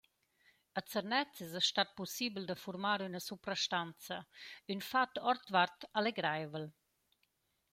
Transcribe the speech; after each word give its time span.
A 0.79 0.81
Zernez 0.91 1.33
esa 1.45 1.61
stat 1.69 1.89
pussibel 1.97 2.45
da 2.47 2.55
fuormar 2.63 3.01
üna 3.07 3.21
suprastanza, 3.27 4.17
ün 4.71 4.79
fat 4.89 5.13
ourdvart 5.29 5.79
allegraivel. 5.99 6.67